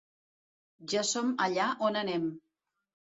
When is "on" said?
1.89-1.99